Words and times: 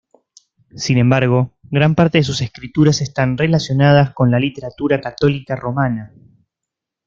Sin 0.75 0.97
embargo, 0.97 1.53
gran 1.61 1.93
parte 1.93 2.17
de 2.17 2.23
sus 2.23 2.41
escrituras 2.41 3.01
están 3.01 3.37
relacionadas 3.37 4.15
con 4.15 4.31
la 4.31 4.39
literatura 4.39 4.99
católica 4.99 5.55
romana. 5.55 6.11